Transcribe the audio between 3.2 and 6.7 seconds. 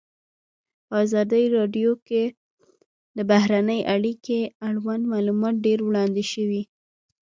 بهرنۍ اړیکې اړوند معلومات ډېر وړاندې شوي.